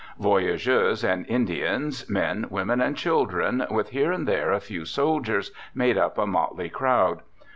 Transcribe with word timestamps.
Voyageurs 0.17 1.03
and 1.03 1.27
Indians, 1.27 2.09
men, 2.09 2.47
women, 2.49 2.81
and 2.81 2.97
chil 2.97 3.23
dren, 3.27 3.67
with 3.69 3.89
here 3.89 4.11
and 4.11 4.27
there 4.27 4.51
a 4.51 4.59
few 4.59 4.83
soldiers, 4.83 5.51
made 5.75 5.95
up 5.95 6.17
a 6.17 6.25
motley 6.25 6.69
crowd. 6.69 7.21